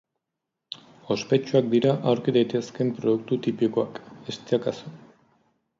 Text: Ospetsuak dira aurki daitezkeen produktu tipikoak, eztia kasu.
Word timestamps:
Ospetsuak 1.15 1.67
dira 1.75 1.91
aurki 2.13 2.35
daitezkeen 2.39 2.91
produktu 2.97 3.41
tipikoak, 3.49 4.05
eztia 4.35 4.63
kasu. 4.67 4.99